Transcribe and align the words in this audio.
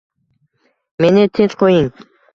“Meni 1.05 1.27
tinch 1.41 1.57
qo‘ying...” 1.63 1.89